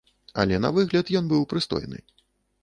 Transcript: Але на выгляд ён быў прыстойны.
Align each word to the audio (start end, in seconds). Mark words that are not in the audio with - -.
Але 0.43 0.55
на 0.63 0.71
выгляд 0.77 1.11
ён 1.19 1.29
быў 1.35 1.45
прыстойны. 1.53 2.03